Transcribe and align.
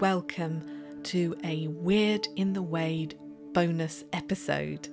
welcome 0.00 0.62
to 1.02 1.36
a 1.44 1.66
Weird 1.66 2.26
in 2.36 2.54
the 2.54 2.62
Wade 2.62 3.18
bonus 3.52 4.02
episode. 4.14 4.88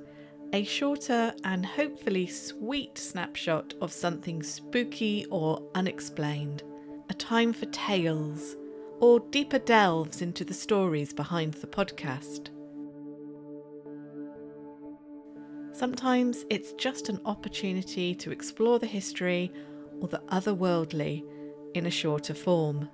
A 0.51 0.65
shorter 0.65 1.33
and 1.45 1.65
hopefully 1.65 2.27
sweet 2.27 2.97
snapshot 2.97 3.73
of 3.79 3.93
something 3.93 4.43
spooky 4.43 5.25
or 5.31 5.63
unexplained. 5.75 6.63
A 7.09 7.13
time 7.13 7.53
for 7.53 7.67
tales 7.67 8.57
or 8.99 9.21
deeper 9.31 9.59
delves 9.59 10.21
into 10.21 10.43
the 10.43 10.53
stories 10.53 11.13
behind 11.13 11.53
the 11.53 11.67
podcast. 11.67 12.49
Sometimes 15.71 16.43
it's 16.49 16.73
just 16.73 17.07
an 17.07 17.21
opportunity 17.23 18.13
to 18.15 18.31
explore 18.31 18.77
the 18.77 18.87
history 18.87 19.53
or 20.01 20.09
the 20.09 20.21
otherworldly 20.27 21.23
in 21.75 21.85
a 21.85 21.91
shorter 21.91 22.33
form. 22.33 22.89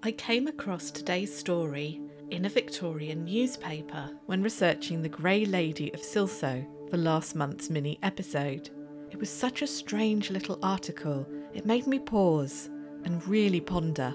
I 0.00 0.12
came 0.12 0.46
across 0.46 0.92
today's 0.92 1.36
story 1.36 2.00
in 2.30 2.44
a 2.44 2.48
Victorian 2.48 3.24
newspaper 3.24 4.10
when 4.26 4.44
researching 4.44 5.02
the 5.02 5.08
Grey 5.08 5.44
Lady 5.44 5.92
of 5.92 6.00
Silsoe 6.00 6.64
for 6.88 6.96
last 6.96 7.34
month's 7.34 7.68
mini 7.68 7.98
episode. 8.04 8.70
It 9.10 9.18
was 9.18 9.28
such 9.28 9.60
a 9.60 9.66
strange 9.66 10.30
little 10.30 10.56
article, 10.62 11.26
it 11.52 11.66
made 11.66 11.88
me 11.88 11.98
pause 11.98 12.70
and 13.04 13.26
really 13.26 13.60
ponder. 13.60 14.14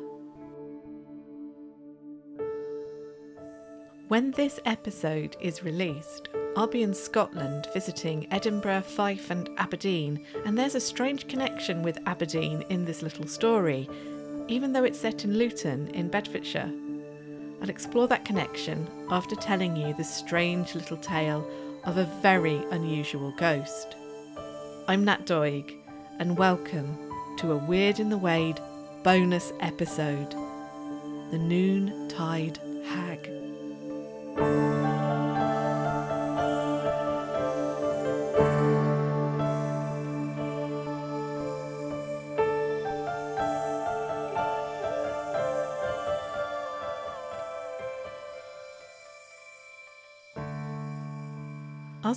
When 4.08 4.32
this 4.32 4.62
episode 4.64 5.36
is 5.42 5.64
released, 5.64 6.30
I'll 6.56 6.68
be 6.68 6.84
in 6.84 6.94
Scotland 6.94 7.68
visiting 7.74 8.32
Edinburgh, 8.32 8.84
Fife, 8.84 9.32
and 9.32 9.50
Aberdeen, 9.58 10.26
and 10.46 10.58
there's 10.58 10.76
a 10.76 10.80
strange 10.80 11.28
connection 11.28 11.84
with 11.84 11.98
Aberdeen 12.06 12.64
in 12.70 12.86
this 12.86 13.02
little 13.02 13.28
story, 13.28 13.90
even 14.48 14.74
though 14.74 14.84
it's 14.84 15.00
set 15.00 15.24
in 15.24 15.38
Luton 15.38 15.88
in 15.90 16.10
Bedfordshire. 16.10 16.72
I'll 17.62 17.70
explore 17.70 18.08
that 18.10 18.26
connection 18.26 18.88
after 19.10 19.36
telling 19.36 19.76
you 19.76 19.94
the 19.94 20.04
strange 20.04 20.76
little 20.76 20.98
tale 20.98 21.48
of 21.86 21.98
a 21.98 22.10
very 22.22 22.58
unusual 22.72 23.34
ghost. 23.38 23.96
I'm 24.88 25.06
Nat 25.06 25.26
Doig, 25.26 25.74
and 26.20 26.38
welcome 26.38 26.98
to 27.38 27.54
a 27.54 27.58
Weird 27.58 28.00
in 28.00 28.10
the 28.10 28.18
Wade 28.18 28.60
bonus 29.04 29.54
episode 29.62 30.32
The 31.32 31.38
Noon 31.38 32.10
Tide 32.10 32.60
Hag. 32.86 33.43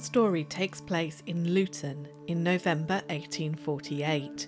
Story 0.07 0.45
takes 0.45 0.81
place 0.81 1.21
in 1.27 1.53
Luton 1.53 2.07
in 2.29 2.45
November 2.45 3.03
1848. 3.09 4.47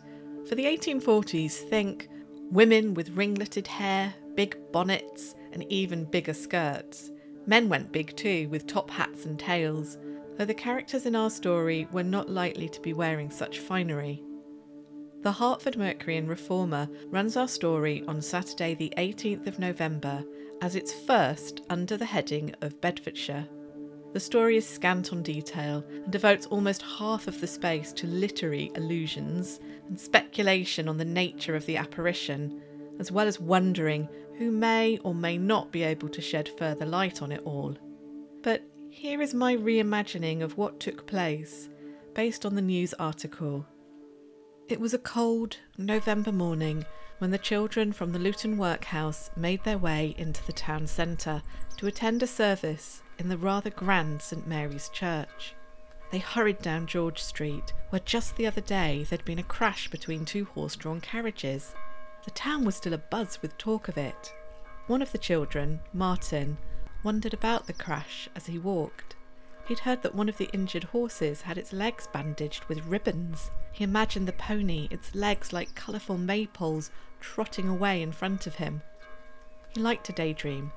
For 0.48 0.54
the 0.54 0.64
1840s, 0.64 1.50
think 1.68 2.08
women 2.52 2.94
with 2.94 3.16
ringleted 3.16 3.66
hair, 3.66 4.14
big 4.36 4.56
bonnets, 4.70 5.34
and 5.52 5.64
even 5.68 6.04
bigger 6.04 6.32
skirts. 6.32 7.10
Men 7.46 7.68
went 7.68 7.90
big 7.90 8.16
too, 8.16 8.48
with 8.50 8.68
top 8.68 8.88
hats 8.88 9.24
and 9.24 9.36
tails, 9.36 9.98
though 10.36 10.44
the 10.44 10.54
characters 10.54 11.06
in 11.06 11.16
our 11.16 11.28
story 11.28 11.88
were 11.90 12.04
not 12.04 12.30
likely 12.30 12.68
to 12.68 12.80
be 12.80 12.92
wearing 12.92 13.28
such 13.28 13.58
finery. 13.58 14.22
The 15.22 15.32
Hertford 15.32 15.76
Mercury 15.76 16.18
and 16.18 16.28
Reformer 16.28 16.88
runs 17.06 17.36
our 17.36 17.48
story 17.48 18.04
on 18.06 18.22
Saturday, 18.22 18.74
the 18.74 18.94
18th 18.96 19.48
of 19.48 19.58
November, 19.58 20.24
as 20.62 20.76
its 20.76 20.92
first 20.92 21.62
under 21.68 21.96
the 21.96 22.06
heading 22.06 22.54
of 22.60 22.80
Bedfordshire. 22.80 23.48
The 24.14 24.20
story 24.20 24.56
is 24.56 24.66
scant 24.66 25.12
on 25.12 25.22
detail 25.22 25.84
and 25.90 26.10
devotes 26.10 26.46
almost 26.46 26.82
half 26.82 27.26
of 27.28 27.40
the 27.40 27.46
space 27.46 27.92
to 27.94 28.06
literary 28.06 28.72
allusions 28.74 29.60
and 29.86 30.00
speculation 30.00 30.88
on 30.88 30.96
the 30.96 31.04
nature 31.04 31.54
of 31.54 31.66
the 31.66 31.76
apparition, 31.76 32.60
as 32.98 33.12
well 33.12 33.26
as 33.26 33.38
wondering 33.38 34.08
who 34.38 34.50
may 34.50 34.98
or 35.04 35.14
may 35.14 35.36
not 35.36 35.70
be 35.70 35.82
able 35.82 36.08
to 36.08 36.22
shed 36.22 36.48
further 36.58 36.86
light 36.86 37.20
on 37.20 37.32
it 37.32 37.42
all. 37.44 37.76
But 38.42 38.62
here 38.88 39.20
is 39.20 39.34
my 39.34 39.54
reimagining 39.54 40.42
of 40.42 40.56
what 40.56 40.80
took 40.80 41.06
place 41.06 41.68
based 42.14 42.46
on 42.46 42.54
the 42.54 42.62
news 42.62 42.94
article. 42.94 43.66
It 44.68 44.80
was 44.80 44.94
a 44.94 44.98
cold 44.98 45.58
November 45.76 46.32
morning 46.32 46.84
when 47.18 47.30
the 47.30 47.38
children 47.38 47.92
from 47.92 48.12
the 48.12 48.18
Luton 48.18 48.56
workhouse 48.56 49.30
made 49.36 49.62
their 49.64 49.78
way 49.78 50.14
into 50.16 50.44
the 50.46 50.52
town 50.52 50.86
centre 50.86 51.42
to 51.76 51.86
attend 51.86 52.22
a 52.22 52.26
service 52.26 53.02
in 53.18 53.28
the 53.28 53.38
rather 53.38 53.70
grand 53.70 54.22
St 54.22 54.46
Mary's 54.46 54.88
Church. 54.90 55.54
They 56.10 56.18
hurried 56.18 56.62
down 56.62 56.86
George 56.86 57.22
Street, 57.22 57.72
where 57.90 58.00
just 58.00 58.36
the 58.36 58.46
other 58.46 58.60
day 58.60 59.04
there'd 59.04 59.24
been 59.24 59.38
a 59.38 59.42
crash 59.42 59.90
between 59.90 60.24
two 60.24 60.46
horse 60.46 60.76
drawn 60.76 61.00
carriages. 61.00 61.74
The 62.24 62.30
town 62.30 62.64
was 62.64 62.76
still 62.76 62.94
abuzz 62.94 63.42
with 63.42 63.58
talk 63.58 63.88
of 63.88 63.98
it. 63.98 64.32
One 64.86 65.02
of 65.02 65.12
the 65.12 65.18
children, 65.18 65.80
Martin, 65.92 66.56
wondered 67.02 67.34
about 67.34 67.66
the 67.66 67.72
crash 67.72 68.28
as 68.34 68.46
he 68.46 68.58
walked. 68.58 69.16
He'd 69.66 69.80
heard 69.80 70.02
that 70.02 70.14
one 70.14 70.30
of 70.30 70.38
the 70.38 70.48
injured 70.54 70.84
horses 70.84 71.42
had 71.42 71.58
its 71.58 71.74
legs 71.74 72.08
bandaged 72.10 72.64
with 72.64 72.86
ribbons. 72.86 73.50
He 73.70 73.84
imagined 73.84 74.26
the 74.26 74.32
pony, 74.32 74.88
its 74.90 75.14
legs 75.14 75.52
like 75.52 75.74
colourful 75.74 76.16
maypoles, 76.16 76.90
trotting 77.20 77.68
away 77.68 78.00
in 78.00 78.12
front 78.12 78.46
of 78.46 78.54
him. 78.54 78.80
He 79.74 79.80
liked 79.80 80.06
to 80.06 80.12
daydream, 80.12 80.72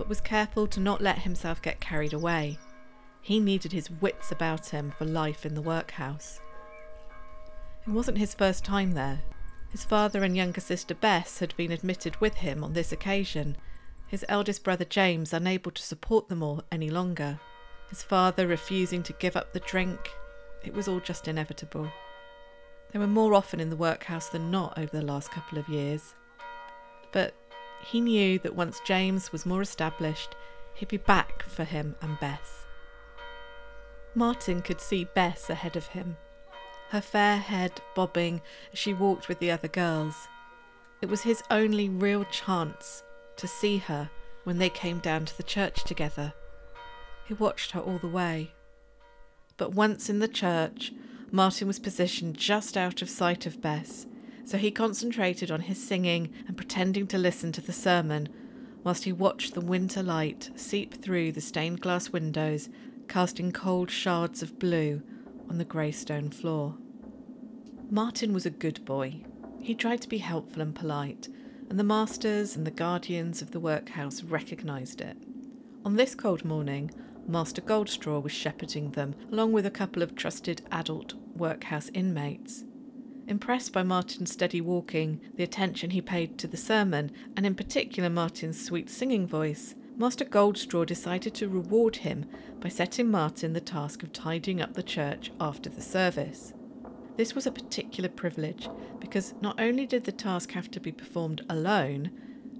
but 0.00 0.08
was 0.08 0.22
careful 0.22 0.66
to 0.66 0.80
not 0.80 1.02
let 1.02 1.18
himself 1.18 1.60
get 1.60 1.78
carried 1.78 2.14
away. 2.14 2.58
He 3.20 3.38
needed 3.38 3.70
his 3.70 3.90
wits 3.90 4.32
about 4.32 4.70
him 4.70 4.94
for 4.96 5.04
life 5.04 5.44
in 5.44 5.54
the 5.54 5.60
workhouse. 5.60 6.40
It 7.86 7.90
wasn't 7.90 8.16
his 8.16 8.32
first 8.32 8.64
time 8.64 8.92
there. 8.92 9.20
His 9.70 9.84
father 9.84 10.24
and 10.24 10.34
younger 10.34 10.62
sister 10.62 10.94
Bess 10.94 11.40
had 11.40 11.54
been 11.54 11.70
admitted 11.70 12.18
with 12.18 12.36
him 12.36 12.64
on 12.64 12.72
this 12.72 12.92
occasion, 12.92 13.58
his 14.06 14.24
eldest 14.26 14.64
brother 14.64 14.86
James 14.86 15.34
unable 15.34 15.70
to 15.70 15.82
support 15.82 16.30
them 16.30 16.42
all 16.42 16.64
any 16.72 16.88
longer, 16.88 17.38
his 17.90 18.02
father 18.02 18.46
refusing 18.46 19.02
to 19.02 19.12
give 19.12 19.36
up 19.36 19.52
the 19.52 19.60
drink. 19.60 20.10
It 20.64 20.72
was 20.72 20.88
all 20.88 21.00
just 21.00 21.28
inevitable. 21.28 21.92
They 22.90 22.98
were 22.98 23.06
more 23.06 23.34
often 23.34 23.60
in 23.60 23.68
the 23.68 23.76
workhouse 23.76 24.30
than 24.30 24.50
not 24.50 24.78
over 24.78 24.96
the 24.96 25.04
last 25.04 25.30
couple 25.30 25.58
of 25.58 25.68
years. 25.68 26.14
But 27.12 27.34
he 27.82 28.00
knew 28.00 28.38
that 28.40 28.54
once 28.54 28.80
James 28.84 29.32
was 29.32 29.46
more 29.46 29.62
established, 29.62 30.34
he'd 30.74 30.88
be 30.88 30.96
back 30.96 31.42
for 31.42 31.64
him 31.64 31.96
and 32.00 32.18
Bess. 32.20 32.64
Martin 34.14 34.60
could 34.62 34.80
see 34.80 35.04
Bess 35.14 35.48
ahead 35.50 35.76
of 35.76 35.88
him, 35.88 36.16
her 36.90 37.00
fair 37.00 37.38
head 37.38 37.80
bobbing 37.94 38.40
as 38.72 38.78
she 38.78 38.92
walked 38.92 39.28
with 39.28 39.38
the 39.38 39.50
other 39.50 39.68
girls. 39.68 40.28
It 41.00 41.08
was 41.08 41.22
his 41.22 41.42
only 41.50 41.88
real 41.88 42.24
chance 42.24 43.02
to 43.36 43.46
see 43.46 43.78
her 43.78 44.10
when 44.44 44.58
they 44.58 44.70
came 44.70 44.98
down 44.98 45.24
to 45.26 45.36
the 45.36 45.42
church 45.42 45.84
together. 45.84 46.32
He 47.26 47.34
watched 47.34 47.70
her 47.72 47.80
all 47.80 47.98
the 47.98 48.08
way. 48.08 48.52
But 49.56 49.74
once 49.74 50.10
in 50.10 50.18
the 50.18 50.28
church, 50.28 50.92
Martin 51.30 51.68
was 51.68 51.78
positioned 51.78 52.36
just 52.36 52.76
out 52.76 53.02
of 53.02 53.10
sight 53.10 53.46
of 53.46 53.62
Bess, 53.62 54.06
so 54.44 54.58
he 54.58 54.70
concentrated 54.70 55.50
on 55.50 55.62
his 55.62 55.82
singing 55.82 56.32
and 56.46 56.56
pretending 56.56 57.06
to 57.08 57.18
listen 57.18 57.52
to 57.52 57.60
the 57.60 57.72
sermon, 57.72 58.28
whilst 58.82 59.04
he 59.04 59.12
watched 59.12 59.54
the 59.54 59.60
winter 59.60 60.02
light 60.02 60.50
seep 60.54 61.02
through 61.02 61.32
the 61.32 61.40
stained 61.40 61.80
glass 61.80 62.10
windows, 62.10 62.68
casting 63.08 63.52
cold 63.52 63.90
shards 63.90 64.42
of 64.42 64.58
blue 64.58 65.02
on 65.48 65.58
the 65.58 65.64
grey 65.64 65.90
stone 65.90 66.30
floor. 66.30 66.76
Martin 67.90 68.32
was 68.32 68.46
a 68.46 68.50
good 68.50 68.84
boy. 68.84 69.20
He 69.60 69.74
tried 69.74 70.00
to 70.02 70.08
be 70.08 70.18
helpful 70.18 70.62
and 70.62 70.74
polite, 70.74 71.28
and 71.68 71.78
the 71.78 71.84
masters 71.84 72.56
and 72.56 72.66
the 72.66 72.70
guardians 72.70 73.42
of 73.42 73.50
the 73.50 73.60
workhouse 73.60 74.22
recognised 74.22 75.00
it. 75.00 75.16
On 75.84 75.96
this 75.96 76.14
cold 76.14 76.44
morning, 76.44 76.90
Master 77.26 77.60
Goldstraw 77.60 78.22
was 78.22 78.32
shepherding 78.32 78.92
them, 78.92 79.14
along 79.30 79.52
with 79.52 79.66
a 79.66 79.70
couple 79.70 80.02
of 80.02 80.14
trusted 80.14 80.62
adult 80.70 81.14
workhouse 81.36 81.90
inmates. 81.94 82.64
Impressed 83.26 83.72
by 83.72 83.82
Martin's 83.82 84.32
steady 84.32 84.60
walking, 84.60 85.20
the 85.36 85.44
attention 85.44 85.90
he 85.90 86.00
paid 86.00 86.36
to 86.38 86.48
the 86.48 86.56
sermon, 86.56 87.12
and 87.36 87.46
in 87.46 87.54
particular 87.54 88.10
Martin's 88.10 88.64
sweet 88.64 88.90
singing 88.90 89.26
voice, 89.26 89.74
Master 89.96 90.24
Goldstraw 90.24 90.86
decided 90.86 91.34
to 91.34 91.48
reward 91.48 91.96
him 91.96 92.24
by 92.60 92.68
setting 92.68 93.10
Martin 93.10 93.52
the 93.52 93.60
task 93.60 94.02
of 94.02 94.12
tidying 94.12 94.60
up 94.60 94.74
the 94.74 94.82
church 94.82 95.30
after 95.40 95.68
the 95.68 95.82
service. 95.82 96.54
This 97.16 97.34
was 97.34 97.46
a 97.46 97.52
particular 97.52 98.08
privilege 98.08 98.68
because 98.98 99.34
not 99.40 99.60
only 99.60 99.84
did 99.84 100.04
the 100.04 100.12
task 100.12 100.52
have 100.52 100.70
to 100.70 100.80
be 100.80 100.90
performed 100.90 101.44
alone, 101.50 102.10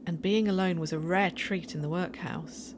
and 0.07 0.21
being 0.21 0.49
alone 0.49 0.79
was 0.79 0.93
a 0.93 0.99
rare 0.99 1.31
treat 1.31 1.75
in 1.75 1.81
the 1.81 1.89
workhouse, 1.89 2.75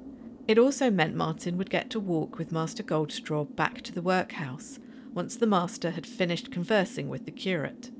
it 0.46 0.58
also 0.58 0.90
meant 0.90 1.14
Martin 1.14 1.56
would 1.56 1.70
get 1.70 1.90
to 1.90 2.00
walk 2.00 2.38
with 2.38 2.52
Master 2.52 2.82
Goldstraw 2.82 3.44
back 3.56 3.80
to 3.82 3.92
the 3.92 4.02
workhouse 4.02 4.78
once 5.14 5.36
the 5.36 5.46
master 5.46 5.90
had 5.90 6.06
finished 6.06 6.50
conversing 6.50 7.08
with 7.08 7.24
the 7.24 7.30
curate. 7.30 7.90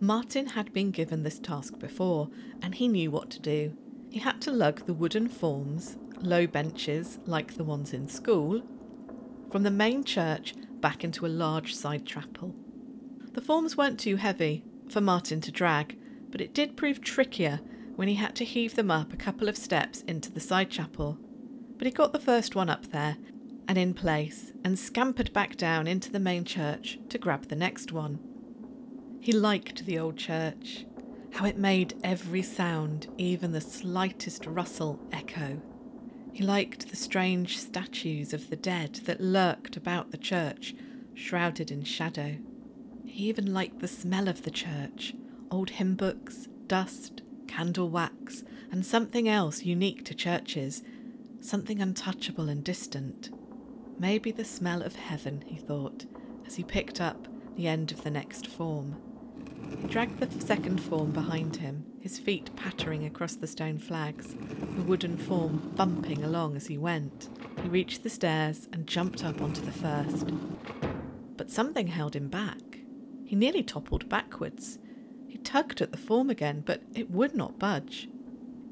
Martin 0.00 0.46
had 0.46 0.72
been 0.72 0.90
given 0.90 1.22
this 1.22 1.38
task 1.38 1.78
before, 1.78 2.30
and 2.62 2.76
he 2.76 2.88
knew 2.88 3.10
what 3.10 3.30
to 3.30 3.40
do. 3.40 3.76
He 4.10 4.20
had 4.20 4.40
to 4.42 4.52
lug 4.52 4.86
the 4.86 4.94
wooden 4.94 5.28
forms, 5.28 5.96
low 6.20 6.46
benches 6.46 7.18
like 7.26 7.54
the 7.54 7.64
ones 7.64 7.92
in 7.92 8.08
school, 8.08 8.62
from 9.50 9.64
the 9.64 9.70
main 9.70 10.04
church 10.04 10.54
back 10.80 11.02
into 11.02 11.26
a 11.26 11.28
large 11.28 11.74
side 11.74 12.06
chapel. 12.06 12.54
The 13.32 13.40
forms 13.40 13.76
weren't 13.76 13.98
too 13.98 14.16
heavy 14.16 14.64
for 14.88 15.00
Martin 15.00 15.40
to 15.42 15.52
drag, 15.52 15.98
but 16.30 16.40
it 16.40 16.54
did 16.54 16.76
prove 16.76 17.00
trickier 17.00 17.60
when 17.96 18.08
he 18.08 18.14
had 18.14 18.36
to 18.36 18.44
heave 18.44 18.76
them 18.76 18.90
up 18.90 19.12
a 19.12 19.16
couple 19.16 19.48
of 19.48 19.56
steps 19.56 20.02
into 20.02 20.30
the 20.30 20.40
side 20.40 20.70
chapel. 20.70 21.18
But 21.76 21.86
he 21.86 21.92
got 21.92 22.12
the 22.12 22.20
first 22.20 22.54
one 22.54 22.70
up 22.70 22.92
there 22.92 23.16
and 23.68 23.76
in 23.76 23.92
place 23.92 24.52
and 24.64 24.78
scampered 24.78 25.32
back 25.34 25.56
down 25.56 25.86
into 25.86 26.10
the 26.10 26.18
main 26.18 26.44
church 26.44 26.98
to 27.10 27.18
grab 27.18 27.48
the 27.48 27.54
next 27.54 27.92
one. 27.92 28.18
He 29.20 29.32
liked 29.32 29.84
the 29.84 29.98
old 29.98 30.16
church, 30.16 30.86
how 31.32 31.44
it 31.44 31.58
made 31.58 31.94
every 32.02 32.42
sound, 32.42 33.08
even 33.18 33.52
the 33.52 33.60
slightest 33.60 34.46
rustle, 34.46 34.98
echo. 35.12 35.60
He 36.32 36.42
liked 36.42 36.88
the 36.88 36.96
strange 36.96 37.58
statues 37.58 38.32
of 38.32 38.48
the 38.48 38.56
dead 38.56 38.94
that 39.04 39.20
lurked 39.20 39.76
about 39.76 40.12
the 40.12 40.16
church, 40.16 40.74
shrouded 41.14 41.70
in 41.70 41.84
shadow. 41.84 42.38
He 43.04 43.28
even 43.28 43.52
liked 43.52 43.80
the 43.80 43.88
smell 43.88 44.28
of 44.28 44.42
the 44.42 44.50
church 44.50 45.14
old 45.50 45.70
hymn 45.70 45.94
books, 45.94 46.46
dust, 46.66 47.22
candle 47.46 47.88
wax, 47.88 48.44
and 48.70 48.84
something 48.84 49.28
else 49.28 49.62
unique 49.62 50.04
to 50.04 50.14
churches, 50.14 50.82
something 51.40 51.80
untouchable 51.80 52.48
and 52.48 52.62
distant. 52.62 53.30
Maybe 53.98 54.30
the 54.30 54.44
smell 54.44 54.82
of 54.82 54.94
heaven, 54.94 55.42
he 55.46 55.56
thought, 55.56 56.06
as 56.46 56.54
he 56.54 56.62
picked 56.62 57.00
up 57.00 57.26
the 57.56 57.66
end 57.66 57.90
of 57.90 58.04
the 58.04 58.10
next 58.10 58.46
form. 58.46 58.96
He 59.80 59.88
dragged 59.88 60.20
the 60.20 60.46
second 60.46 60.80
form 60.80 61.10
behind 61.10 61.56
him, 61.56 61.84
his 62.00 62.18
feet 62.18 62.54
pattering 62.54 63.04
across 63.04 63.34
the 63.34 63.48
stone 63.48 63.78
flags, 63.78 64.34
the 64.76 64.82
wooden 64.82 65.16
form 65.16 65.72
bumping 65.74 66.22
along 66.22 66.56
as 66.56 66.68
he 66.68 66.78
went. 66.78 67.28
He 67.62 67.68
reached 67.68 68.04
the 68.04 68.10
stairs 68.10 68.68
and 68.72 68.86
jumped 68.86 69.24
up 69.24 69.42
onto 69.42 69.62
the 69.62 69.72
first. 69.72 70.28
But 71.36 71.50
something 71.50 71.88
held 71.88 72.14
him 72.14 72.28
back. 72.28 72.78
He 73.24 73.34
nearly 73.34 73.62
toppled 73.64 74.08
backwards. 74.08 74.78
He 75.26 75.38
tugged 75.38 75.80
at 75.80 75.90
the 75.90 75.98
form 75.98 76.30
again, 76.30 76.62
but 76.64 76.82
it 76.94 77.10
would 77.10 77.34
not 77.34 77.58
budge. 77.58 78.08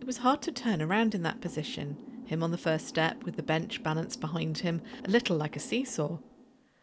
It 0.01 0.07
was 0.07 0.19
hard 0.19 0.41
to 0.43 0.53
turn 0.53 0.81
around 0.81 1.15
in 1.15 1.23
that 1.25 1.41
position, 1.41 1.97
him 2.27 2.43
on 2.43 2.51
the 2.51 2.59
first 2.59 2.87
step 2.87 3.23
with 3.25 3.37
the 3.37 3.43
bench 3.43 3.83
balanced 3.83 4.21
behind 4.21 4.59
him, 4.59 4.83
a 5.05 5.11
little 5.11 5.37
like 5.37 5.57
a 5.57 5.61
seesaw. 5.61 6.19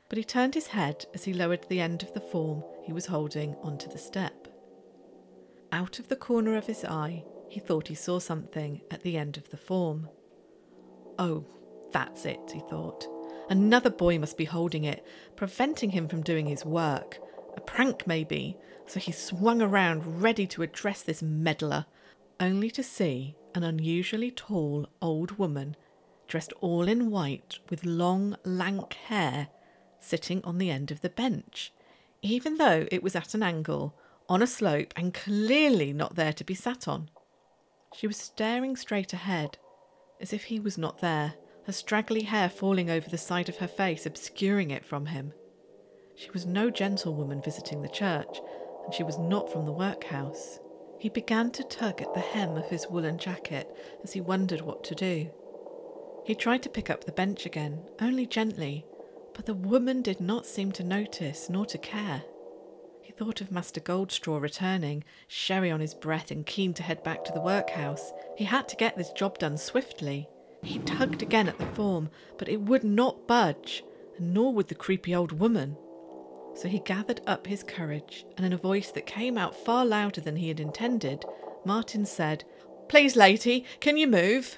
But 0.09 0.17
he 0.17 0.23
turned 0.23 0.53
his 0.53 0.67
head 0.67 1.05
as 1.13 1.23
he 1.23 1.33
lowered 1.33 1.65
the 1.69 1.79
end 1.79 2.03
of 2.03 2.13
the 2.13 2.19
form 2.19 2.63
he 2.83 2.93
was 2.93 3.07
holding 3.07 3.55
onto 3.63 3.89
the 3.89 3.97
step. 3.97 4.47
Out 5.71 5.99
of 5.99 6.07
the 6.07 6.15
corner 6.15 6.55
of 6.55 6.67
his 6.67 6.85
eye, 6.85 7.23
he 7.49 7.59
thought 7.59 7.87
he 7.87 7.95
saw 7.95 8.19
something 8.19 8.81
at 8.91 9.01
the 9.01 9.17
end 9.17 9.37
of 9.37 9.49
the 9.49 9.57
form. 9.57 10.09
Oh, 11.17 11.45
that's 11.91 12.25
it, 12.25 12.51
he 12.53 12.59
thought. 12.59 13.07
Another 13.49 13.89
boy 13.89 14.19
must 14.19 14.37
be 14.37 14.45
holding 14.45 14.83
it, 14.83 15.05
preventing 15.35 15.91
him 15.91 16.07
from 16.07 16.21
doing 16.21 16.47
his 16.47 16.65
work. 16.65 17.19
A 17.55 17.61
prank, 17.61 18.07
maybe. 18.07 18.57
So 18.85 18.99
he 18.99 19.11
swung 19.11 19.61
around, 19.61 20.21
ready 20.21 20.47
to 20.47 20.63
address 20.63 21.01
this 21.01 21.21
meddler, 21.21 21.85
only 22.39 22.69
to 22.71 22.83
see 22.83 23.35
an 23.55 23.63
unusually 23.63 24.31
tall 24.31 24.87
old 25.01 25.37
woman, 25.37 25.75
dressed 26.27 26.53
all 26.61 26.87
in 26.87 27.11
white 27.11 27.59
with 27.69 27.85
long, 27.85 28.35
lank 28.43 28.93
hair, 28.93 29.49
sitting 29.99 30.43
on 30.43 30.57
the 30.57 30.69
end 30.69 30.91
of 30.91 31.01
the 31.01 31.09
bench, 31.09 31.73
even 32.21 32.57
though 32.57 32.87
it 32.91 33.03
was 33.03 33.15
at 33.15 33.33
an 33.33 33.43
angle, 33.43 33.95
on 34.29 34.41
a 34.41 34.47
slope, 34.47 34.93
and 34.95 35.13
clearly 35.13 35.93
not 35.93 36.15
there 36.15 36.33
to 36.33 36.43
be 36.43 36.55
sat 36.55 36.87
on. 36.87 37.09
She 37.95 38.07
was 38.07 38.17
staring 38.17 38.75
straight 38.75 39.13
ahead, 39.13 39.57
as 40.19 40.33
if 40.33 40.45
he 40.45 40.59
was 40.59 40.77
not 40.77 41.01
there, 41.01 41.35
her 41.65 41.73
straggly 41.73 42.23
hair 42.23 42.49
falling 42.49 42.89
over 42.89 43.09
the 43.09 43.17
side 43.17 43.49
of 43.49 43.57
her 43.57 43.67
face, 43.67 44.05
obscuring 44.05 44.71
it 44.71 44.85
from 44.85 45.07
him. 45.07 45.33
She 46.15 46.31
was 46.31 46.45
no 46.45 46.69
gentlewoman 46.69 47.41
visiting 47.41 47.81
the 47.81 47.89
church, 47.89 48.39
and 48.85 48.93
she 48.93 49.03
was 49.03 49.17
not 49.17 49.51
from 49.51 49.65
the 49.65 49.71
workhouse. 49.71 50.59
He 51.03 51.09
began 51.09 51.51
to 51.51 51.65
tug 51.65 52.01
at 52.01 52.13
the 52.13 52.21
hem 52.21 52.55
of 52.55 52.69
his 52.69 52.87
woolen 52.87 53.17
jacket 53.17 53.69
as 54.05 54.13
he 54.13 54.21
wondered 54.21 54.61
what 54.61 54.85
to 54.85 54.95
do. 54.95 55.29
He 56.23 56.33
tried 56.33 56.63
to 56.63 56.69
pick 56.69 56.89
up 56.89 57.03
the 57.03 57.11
bench 57.11 57.45
again, 57.45 57.83
only 57.99 58.25
gently, 58.25 58.85
but 59.33 59.45
the 59.45 59.53
woman 59.53 60.01
did 60.01 60.21
not 60.21 60.45
seem 60.45 60.71
to 60.71 60.81
notice 60.81 61.49
nor 61.49 61.65
to 61.65 61.77
care. 61.77 62.23
He 63.01 63.11
thought 63.11 63.41
of 63.41 63.51
Master 63.51 63.81
Goldstraw 63.81 64.39
returning, 64.39 65.03
sherry 65.27 65.69
on 65.69 65.81
his 65.81 65.93
breath 65.93 66.31
and 66.31 66.45
keen 66.45 66.73
to 66.75 66.83
head 66.83 67.03
back 67.03 67.25
to 67.25 67.33
the 67.33 67.41
workhouse. 67.41 68.13
He 68.37 68.45
had 68.45 68.69
to 68.69 68.77
get 68.77 68.95
this 68.95 69.11
job 69.11 69.37
done 69.37 69.57
swiftly. 69.57 70.29
He 70.61 70.79
tugged 70.79 71.21
again 71.21 71.49
at 71.49 71.59
the 71.59 71.65
form, 71.65 72.11
but 72.37 72.47
it 72.47 72.61
would 72.61 72.85
not 72.85 73.27
budge, 73.27 73.83
and 74.17 74.33
nor 74.33 74.53
would 74.53 74.69
the 74.69 74.73
creepy 74.73 75.13
old 75.13 75.33
woman. 75.33 75.75
So 76.55 76.67
he 76.67 76.79
gathered 76.79 77.21
up 77.25 77.47
his 77.47 77.63
courage, 77.63 78.25
and 78.37 78.45
in 78.45 78.53
a 78.53 78.57
voice 78.57 78.91
that 78.91 79.05
came 79.05 79.37
out 79.37 79.55
far 79.55 79.85
louder 79.85 80.21
than 80.21 80.35
he 80.35 80.49
had 80.49 80.59
intended, 80.59 81.25
Martin 81.65 82.05
said, 82.05 82.43
Please, 82.87 83.15
lady, 83.15 83.65
can 83.79 83.97
you 83.97 84.07
move? 84.07 84.57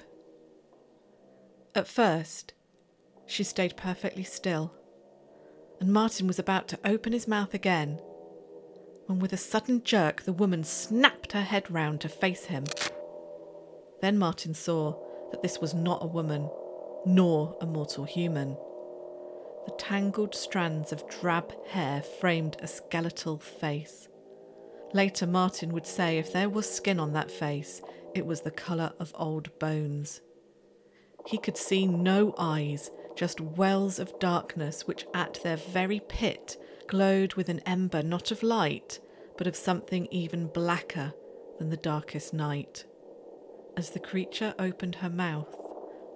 At 1.74 1.88
first, 1.88 2.52
she 3.26 3.44
stayed 3.44 3.76
perfectly 3.76 4.24
still, 4.24 4.74
and 5.80 5.92
Martin 5.92 6.26
was 6.26 6.38
about 6.38 6.68
to 6.68 6.78
open 6.84 7.12
his 7.12 7.28
mouth 7.28 7.54
again 7.54 8.00
when, 9.06 9.18
with 9.20 9.32
a 9.32 9.36
sudden 9.36 9.82
jerk, 9.82 10.22
the 10.22 10.32
woman 10.32 10.64
snapped 10.64 11.32
her 11.32 11.42
head 11.42 11.70
round 11.70 12.00
to 12.00 12.08
face 12.08 12.46
him. 12.46 12.64
Then 14.00 14.18
Martin 14.18 14.54
saw 14.54 14.96
that 15.30 15.42
this 15.42 15.60
was 15.60 15.74
not 15.74 16.02
a 16.02 16.08
woman, 16.08 16.50
nor 17.04 17.56
a 17.60 17.66
mortal 17.66 18.04
human. 18.04 18.56
The 19.66 19.72
tangled 19.72 20.34
strands 20.34 20.92
of 20.92 21.08
drab 21.08 21.52
hair 21.66 22.00
framed 22.02 22.56
a 22.60 22.66
skeletal 22.66 23.38
face. 23.38 24.08
Later, 24.94 25.26
Martin 25.26 25.72
would 25.72 25.86
say 25.86 26.18
if 26.18 26.32
there 26.32 26.48
was 26.48 26.72
skin 26.72 26.98
on 27.00 27.12
that 27.12 27.30
face, 27.30 27.82
it 28.14 28.24
was 28.24 28.40
the 28.40 28.50
colour 28.50 28.92
of 28.98 29.12
old 29.16 29.58
bones. 29.58 30.20
He 31.26 31.36
could 31.36 31.56
see 31.56 31.84
no 31.84 32.34
eyes, 32.38 32.90
just 33.16 33.40
wells 33.40 33.98
of 33.98 34.18
darkness 34.20 34.86
which 34.86 35.06
at 35.12 35.40
their 35.42 35.56
very 35.56 36.00
pit 36.00 36.56
glowed 36.86 37.34
with 37.34 37.48
an 37.48 37.60
ember 37.66 38.02
not 38.02 38.30
of 38.30 38.44
light, 38.44 39.00
but 39.36 39.48
of 39.48 39.56
something 39.56 40.06
even 40.12 40.46
blacker 40.46 41.12
than 41.58 41.70
the 41.70 41.76
darkest 41.76 42.32
night. 42.32 42.84
As 43.76 43.90
the 43.90 43.98
creature 43.98 44.54
opened 44.58 44.96
her 44.96 45.10
mouth, 45.10 45.65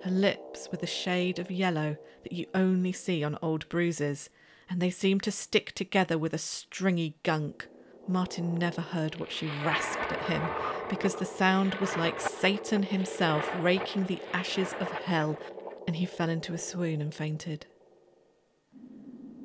her 0.04 0.10
lips 0.10 0.68
were 0.70 0.78
the 0.78 0.86
shade 0.86 1.38
of 1.38 1.50
yellow 1.50 1.96
that 2.22 2.32
you 2.32 2.46
only 2.54 2.92
see 2.92 3.22
on 3.22 3.38
old 3.42 3.68
bruises, 3.68 4.30
and 4.68 4.80
they 4.80 4.90
seemed 4.90 5.22
to 5.24 5.32
stick 5.32 5.72
together 5.72 6.16
with 6.16 6.32
a 6.32 6.38
stringy 6.38 7.16
gunk. 7.22 7.68
Martin 8.08 8.54
never 8.54 8.80
heard 8.80 9.16
what 9.20 9.30
she 9.30 9.46
rasped 9.64 10.10
at 10.10 10.28
him, 10.28 10.42
because 10.88 11.16
the 11.16 11.24
sound 11.24 11.74
was 11.74 11.96
like 11.96 12.20
Satan 12.20 12.82
himself 12.82 13.48
raking 13.60 14.04
the 14.04 14.20
ashes 14.32 14.74
of 14.80 14.90
hell, 14.90 15.38
and 15.86 15.96
he 15.96 16.06
fell 16.06 16.30
into 16.30 16.54
a 16.54 16.58
swoon 16.58 17.00
and 17.00 17.14
fainted. 17.14 17.66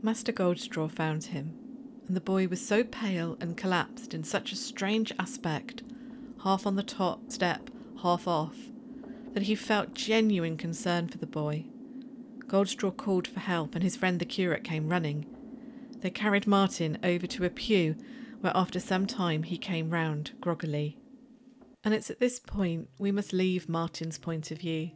Master 0.02 0.32
Goldstraw 0.32 0.90
found 0.90 1.26
him, 1.26 1.56
and 2.08 2.16
the 2.16 2.22
boy 2.22 2.48
was 2.48 2.66
so 2.66 2.84
pale 2.84 3.38
and 3.42 3.58
collapsed 3.58 4.14
in 4.14 4.24
such 4.24 4.52
a 4.52 4.56
strange 4.56 5.12
aspect, 5.20 5.84
half 6.44 6.66
on 6.66 6.76
the 6.76 6.84
top 6.84 7.32
step, 7.32 7.70
half 8.02 8.28
off, 8.28 8.56
that 9.36 9.44
he 9.44 9.54
felt 9.54 9.94
genuine 9.94 10.56
concern 10.56 11.10
for 11.10 11.18
the 11.18 11.28
boy. 11.28 11.66
Goldstraw 12.48 12.96
called 12.96 13.28
for 13.28 13.42
help, 13.42 13.76
and 13.76 13.84
his 13.84 13.98
friend 13.98 14.18
the 14.18 14.26
curate 14.26 14.64
came 14.64 14.88
running. 14.88 15.26
They 16.00 16.10
carried 16.10 16.48
Martin 16.48 16.98
over 17.04 17.28
to 17.28 17.44
a 17.44 17.50
pew, 17.50 17.98
where 18.40 18.56
after 18.56 18.80
some 18.80 19.06
time 19.06 19.44
he 19.44 19.58
came 19.58 19.90
round 19.90 20.32
groggily. 20.40 20.98
And 21.84 21.94
it's 21.94 22.10
at 22.10 22.22
this 22.22 22.40
point 22.40 22.88
we 22.98 23.12
must 23.12 23.34
leave 23.34 23.68
Martin's 23.68 24.18
point 24.18 24.52
of 24.52 24.60
view, 24.60 24.92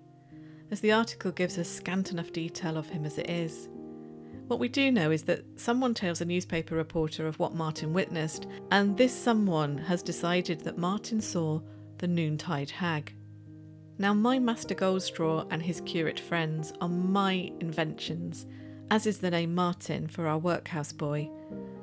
as 0.72 0.80
the 0.80 0.94
article 0.94 1.32
gives 1.32 1.58
us 1.58 1.68
scant 1.68 2.14
enough 2.14 2.32
detail 2.32 2.78
of 2.78 2.88
him 2.88 3.06
as 3.06 3.18
it 3.18 3.30
is. 3.30 3.68
What 4.48 4.60
we 4.62 4.70
do 4.70 4.90
know 4.90 5.12
is 5.12 5.24
that 5.24 5.44
someone 5.58 5.94
tells 5.94 6.22
a 6.22 6.26
newspaper 6.26 6.76
reporter 6.76 7.28
of 7.28 7.40
what 7.40 7.56
Martin 7.56 7.92
witnessed, 7.92 8.48
and 8.72 8.96
this 8.96 9.14
someone 9.14 9.78
has 9.80 10.02
decided 10.02 10.62
that 10.62 10.78
Martin 10.78 11.20
saw 11.20 11.60
the 11.98 12.08
noontide 12.08 12.72
hag. 12.72 13.14
Now, 14.02 14.14
my 14.14 14.40
Master 14.40 14.74
Goldstraw 14.74 15.46
and 15.52 15.62
his 15.62 15.82
curate 15.82 16.22
friends 16.22 16.72
are 16.80 16.88
my 16.88 17.52
inventions, 17.60 18.46
as 18.90 19.06
is 19.06 19.18
the 19.18 19.30
name 19.30 19.54
Martin 19.54 20.08
for 20.08 20.26
our 20.26 20.38
workhouse 20.38 20.94
boy. 20.94 21.30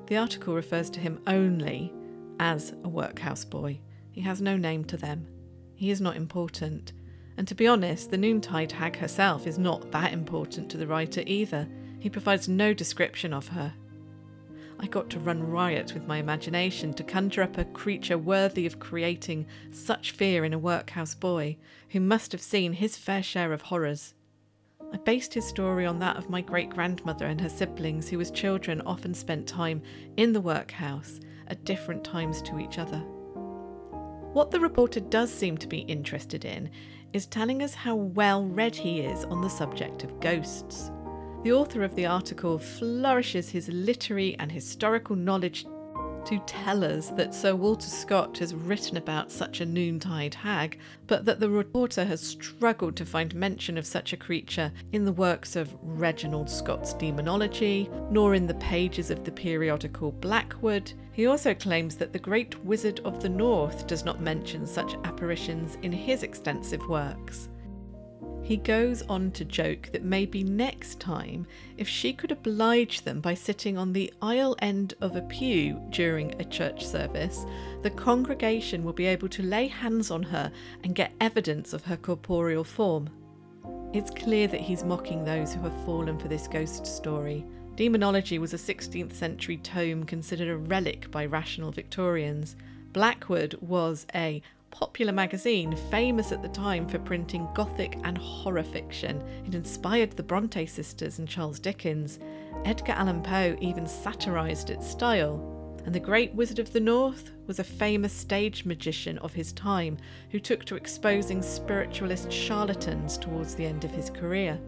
The 0.07 0.17
article 0.17 0.55
refers 0.55 0.89
to 0.91 1.01
him 1.01 1.21
only 1.27 1.93
as 2.41 2.73
a 2.85 2.89
workhouse 2.89 3.45
boy. 3.45 3.81
He 4.13 4.23
has 4.23 4.41
no 4.41 4.57
name 4.57 4.83
to 4.87 4.97
them. 4.97 5.27
He 5.75 5.91
is 5.91 6.01
not 6.01 6.17
important. 6.17 6.95
And 7.37 7.47
to 7.49 7.55
be 7.55 7.67
honest, 7.67 8.11
the 8.11 8.17
noontide 8.17 8.73
hag 8.73 8.97
herself 8.97 9.47
is 9.47 9.59
not 9.59 9.91
that 9.91 10.15
important 10.15 10.71
to 10.71 10.79
the 10.79 10.87
writer 10.87 11.23
either. 11.27 11.69
He 11.99 12.09
provides 12.09 12.49
no 12.49 12.73
description 12.73 13.35
of 13.35 13.49
her. 13.49 13.75
I 14.79 14.87
got 14.87 15.09
to 15.11 15.19
run 15.19 15.51
riot 15.51 15.95
with 15.95 16.07
my 16.07 16.19
imagination 16.19 16.93
to 16.95 17.05
conjure 17.05 17.43
up 17.43 17.57
a 17.57 17.65
creature 17.65 18.19
worthy 18.19 18.67
of 18.67 18.79
creating 18.79 19.47
such 19.71 20.11
fear 20.11 20.45
in 20.45 20.53
a 20.53 20.59
workhouse 20.59 21.15
boy 21.15 21.57
who 21.91 22.01
must 22.01 22.33
have 22.33 22.43
seen 22.43 22.75
his 22.75 22.97
fair 22.97 23.23
share 23.23 23.53
of 23.53 23.63
horrors. 23.63 24.15
I 24.93 24.99
based 24.99 25.35
his 25.35 25.47
story 25.47 25.87
on 25.87 25.99
that 26.01 26.17
of 26.17 26.31
my 26.31 26.41
great 26.41 26.71
grandmother 26.71 27.27
and 27.27 27.41
her 27.41 27.49
siblings, 27.49 28.09
who 28.09 28.21
as 28.21 28.31
children 28.31 28.83
often 28.83 29.15
spent 29.15 29.47
time 29.47 29.83
in 30.17 30.33
the 30.33 30.41
workhouse 30.41 31.21
at 31.49 31.65
different 31.65 32.05
times 32.05 32.43
to 32.43 32.59
each 32.59 32.79
other. 32.79 32.99
What 34.33 34.51
the 34.51 34.61
reporter 34.61 35.01
does 35.01 35.33
seem 35.33 35.57
to 35.59 35.67
be 35.67 35.79
interested 35.79 36.45
in 36.45 36.71
is 37.13 37.27
telling 37.27 37.63
us 37.63 37.75
how 37.75 37.95
well 37.95 38.45
read 38.45 38.77
he 38.77 39.01
is 39.01 39.25
on 39.25 39.41
the 39.41 39.49
subject 39.49 40.05
of 40.05 40.21
ghosts. 40.21 40.91
The 41.47 41.53
author 41.53 41.85
of 41.85 41.95
the 41.95 42.07
article 42.07 42.59
flourishes 42.59 43.51
his 43.51 43.69
literary 43.69 44.35
and 44.41 44.51
historical 44.51 45.15
knowledge 45.15 45.65
to 46.25 46.43
tell 46.45 46.83
us 46.83 47.11
that 47.11 47.37
Sir 47.37 47.55
Walter 47.55 47.87
Scott 47.87 48.39
has 48.39 48.53
written 48.53 48.97
about 48.97 49.31
such 49.31 49.61
a 49.61 49.65
noontide 49.65 50.35
hag, 50.35 50.81
but 51.07 51.25
that 51.25 51.39
the 51.39 51.49
reporter 51.49 52.05
has 52.05 52.21
struggled 52.21 52.97
to 52.97 53.07
find 53.07 53.33
mention 53.33 53.79
of 53.79 53.87
such 53.87 54.13
a 54.13 54.17
creature 54.17 54.73
in 54.91 55.05
the 55.05 55.13
works 55.13 55.55
of 55.55 55.73
Reginald 55.83 56.51
Scot's 56.51 56.95
Demonology, 56.95 57.89
nor 58.11 58.35
in 58.35 58.49
the 58.49 58.55
pages 58.55 59.13
of 59.13 59.23
the 59.23 59.31
periodical 59.31 60.11
Blackwood. 60.11 60.95
He 61.13 61.27
also 61.27 61.55
claims 61.55 61.95
that 61.95 62.13
the 62.13 62.19
Great 62.19 62.59
Wizard 62.65 62.99
of 63.05 63.23
the 63.23 63.29
North 63.29 63.87
does 63.87 64.05
not 64.05 64.21
mention 64.21 64.67
such 64.67 64.97
apparitions 65.05 65.79
in 65.83 65.93
his 65.93 66.25
extensive 66.25 66.85
works. 66.89 67.49
He 68.47 68.59
goes 68.59 69.03
on 69.09 69.33
to 69.33 69.45
joke 69.45 69.89
that 69.91 70.05
maybe 70.05 70.45
next 70.45 71.01
time, 71.01 71.49
if 71.77 71.89
she 71.89 72.13
could 72.13 72.31
oblige 72.31 73.03
them 73.03 73.21
by 73.21 73.35
sitting 73.35 73.77
on 73.77 73.93
the 73.93 74.15
aisle 74.23 74.55
end 74.61 74.95
of 75.01 75.17
a 75.17 75.23
pew 75.23 75.83
during 75.91 76.41
a 76.41 76.45
church 76.45 76.87
service, 76.87 77.45
the 77.83 77.91
congregation 77.91 78.85
will 78.85 78.93
be 78.93 79.07
able 79.07 79.29
to 79.31 79.43
lay 79.43 79.67
hands 79.67 80.13
on 80.13 80.23
her 80.23 80.53
and 80.85 80.95
get 80.95 81.11
evidence 81.21 81.73
of 81.73 81.87
her 81.87 81.97
corporeal 81.97 82.63
form. 82.63 83.11
It's 83.93 84.13
clear 84.13 84.47
that 84.47 84.61
he's 84.61 84.85
mocking 84.85 85.25
those 85.25 85.53
who 85.53 85.63
have 85.63 85.85
fallen 85.85 86.17
for 86.17 86.29
this 86.29 86.47
ghost 86.47 86.87
story. 86.87 87.45
Demonology 87.75 88.39
was 88.39 88.55
a 88.55 88.59
16th 88.59 89.13
century 89.13 89.57
tome 89.57 90.05
considered 90.05 90.51
a 90.51 90.57
relic 90.57 91.11
by 91.11 91.27
rational 91.27 91.73
Victorians. 91.73 92.55
Blackwood 92.93 93.57
was 93.61 94.07
a 94.15 94.41
popular 94.79 95.13
magazine 95.13 95.75
famous 95.91 96.33
at 96.33 96.43
the 96.43 96.49
time 96.51 96.87
for 96.87 96.99
printing 96.99 97.49
gothic 97.55 97.97
and 98.05 98.19
horror 98.19 98.63
fiction. 98.63 99.23
It 99.47 99.55
inspired 99.55 100.11
the 100.11 100.23
Bronte 100.23 100.67
sisters 100.67 101.19
and 101.19 101.27
Charles 101.27 101.59
Dickens. 101.59 102.19
Edgar 102.67 102.93
Allan 102.93 103.23
Poe 103.23 103.57
even 103.63 103.87
satirised 103.87 104.69
its 104.69 104.87
style. 104.87 105.81
And 105.87 105.95
the 105.95 106.01
Great 106.01 106.35
Wizard 106.35 106.59
of 106.59 106.75
the 106.75 106.81
North 106.81 107.31
was 107.47 107.59
a 107.59 107.65
famous 107.65 108.13
stage 108.13 108.67
magician 108.67 109.17
of 109.19 109.33
his 109.33 109.55
time 109.55 109.97
who 110.31 110.39
took 110.39 110.67
to 110.67 110.77
exposing 110.77 111.41
spiritualist 111.41 112.31
charlatans 112.31 113.17
towards 113.17 113.55
the 113.55 113.65
end 113.65 113.83
of 113.83 113.93
his 113.93 114.11
career. 114.11 114.61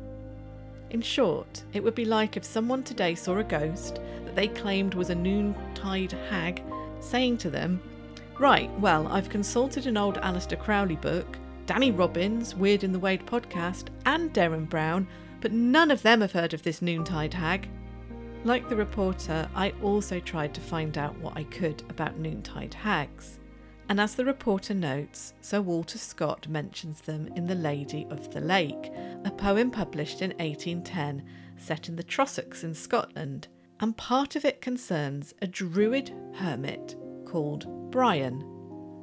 In 0.88 1.02
short, 1.02 1.64
it 1.74 1.84
would 1.84 1.94
be 1.94 2.06
like 2.06 2.38
if 2.38 2.44
someone 2.44 2.82
today 2.82 3.14
saw 3.14 3.36
a 3.36 3.44
ghost 3.44 4.00
that 4.24 4.34
they 4.34 4.48
claimed 4.48 4.94
was 4.94 5.10
a 5.10 5.14
noontide 5.14 6.12
hag, 6.30 6.62
saying 7.00 7.36
to 7.38 7.50
them, 7.50 7.82
Right, 8.38 8.70
well, 8.78 9.08
I've 9.08 9.28
consulted 9.28 9.88
an 9.88 9.96
old 9.96 10.14
Aleister 10.18 10.56
Crowley 10.56 10.94
book, 10.94 11.36
Danny 11.66 11.90
Robins, 11.90 12.54
Weird 12.54 12.84
in 12.84 12.92
the 12.92 12.98
Wade 12.98 13.26
podcast, 13.26 13.88
and 14.06 14.32
Derren 14.32 14.68
Brown, 14.68 15.08
but 15.40 15.50
none 15.50 15.90
of 15.90 16.02
them 16.02 16.20
have 16.20 16.30
heard 16.30 16.54
of 16.54 16.62
this 16.62 16.80
noontide 16.80 17.34
hag. 17.34 17.68
Like 18.44 18.68
the 18.68 18.76
reporter, 18.76 19.50
I 19.56 19.72
also 19.82 20.20
tried 20.20 20.54
to 20.54 20.60
find 20.60 20.96
out 20.96 21.18
what 21.18 21.36
I 21.36 21.42
could 21.44 21.82
about 21.90 22.16
noontide 22.16 22.74
hags. 22.74 23.40
And 23.88 24.00
as 24.00 24.14
the 24.14 24.24
reporter 24.24 24.72
notes, 24.72 25.34
Sir 25.40 25.60
Walter 25.60 25.98
Scott 25.98 26.46
mentions 26.46 27.00
them 27.00 27.32
in 27.34 27.48
The 27.48 27.56
Lady 27.56 28.06
of 28.08 28.32
the 28.32 28.40
Lake, 28.40 28.92
a 29.24 29.32
poem 29.32 29.72
published 29.72 30.22
in 30.22 30.30
1810 30.38 31.24
set 31.56 31.88
in 31.88 31.96
the 31.96 32.04
Trossachs 32.04 32.62
in 32.62 32.72
Scotland, 32.72 33.48
and 33.80 33.96
part 33.96 34.36
of 34.36 34.44
it 34.44 34.60
concerns 34.60 35.34
a 35.42 35.48
druid 35.48 36.14
hermit 36.34 36.94
called 37.28 37.90
Brian. 37.90 38.42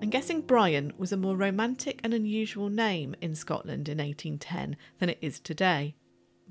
I'm 0.02 0.10
guessing 0.10 0.42
Brian 0.42 0.94
was 0.98 1.12
a 1.12 1.18
more 1.18 1.36
romantic 1.36 2.00
and 2.04 2.14
unusual 2.14 2.70
name 2.70 3.16
in 3.22 3.36
Scotland 3.36 3.88
in 3.88 4.00
1810 4.00 4.76
than 5.00 5.10
it 5.10 5.20
is 5.22 5.40
today. 5.40 5.96